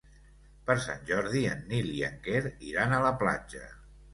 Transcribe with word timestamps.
Per 0.69 0.75
Sant 0.85 1.03
Jordi 1.09 1.43
en 1.51 1.61
Nil 1.73 1.91
i 1.99 2.01
en 2.09 2.17
Quer 2.29 2.43
iran 2.71 2.97
a 2.99 3.03
la 3.05 3.17
platja. 3.25 3.67